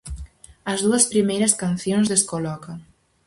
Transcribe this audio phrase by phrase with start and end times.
[0.71, 2.77] As dúas primeiras cancións descolocan.